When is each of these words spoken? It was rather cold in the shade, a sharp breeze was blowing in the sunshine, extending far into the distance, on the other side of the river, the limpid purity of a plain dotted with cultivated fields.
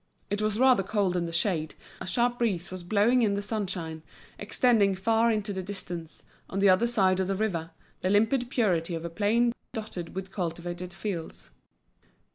It 0.31 0.41
was 0.41 0.57
rather 0.57 0.81
cold 0.81 1.15
in 1.15 1.27
the 1.27 1.31
shade, 1.31 1.75
a 1.99 2.07
sharp 2.07 2.39
breeze 2.39 2.71
was 2.71 2.81
blowing 2.81 3.21
in 3.21 3.35
the 3.35 3.41
sunshine, 3.43 4.01
extending 4.39 4.95
far 4.95 5.29
into 5.31 5.53
the 5.53 5.61
distance, 5.61 6.23
on 6.49 6.57
the 6.57 6.69
other 6.69 6.87
side 6.87 7.19
of 7.19 7.27
the 7.27 7.35
river, 7.35 7.69
the 7.99 8.09
limpid 8.09 8.49
purity 8.49 8.95
of 8.95 9.05
a 9.05 9.11
plain 9.11 9.53
dotted 9.73 10.15
with 10.15 10.31
cultivated 10.31 10.91
fields. 10.91 11.51